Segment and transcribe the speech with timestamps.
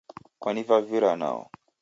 [0.41, 1.41] Kwanivavira nao